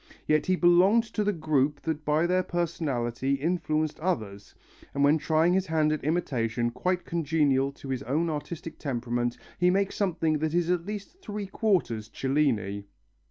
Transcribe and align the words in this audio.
Yet 0.25 0.47
he 0.47 0.55
belonged 0.55 1.03
to 1.13 1.23
the 1.23 1.31
group 1.31 1.81
that 1.83 2.03
by 2.03 2.25
their 2.25 2.41
personality 2.41 3.33
influenced 3.35 3.99
others, 3.99 4.55
and 4.95 5.03
when 5.03 5.19
trying 5.19 5.53
his 5.53 5.67
hand 5.67 5.91
at 5.93 6.03
imitation 6.03 6.71
quite 6.71 7.05
congenial 7.05 7.71
to 7.73 7.89
his 7.89 8.01
own 8.01 8.27
artistic 8.27 8.79
temperament 8.79 9.37
he 9.59 9.69
makes 9.69 9.95
something 9.95 10.39
that 10.39 10.55
is 10.55 10.71
at 10.71 10.87
least 10.87 11.21
three 11.21 11.45
quarters 11.45 12.09
Cellini. 12.11 12.85